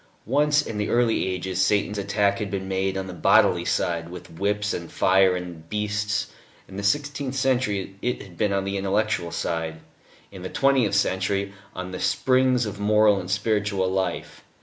[0.25, 4.31] Once, in the early ages, Satan's attack had been made on the bodily side, with
[4.39, 6.31] whips and fire and beasts;
[6.67, 9.79] in the sixteenth century it had been on the intellectual side;
[10.31, 14.43] in the twentieth century on the springs of moral and spiritual life.